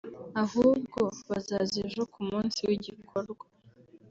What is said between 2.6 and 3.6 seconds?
w’igikorwa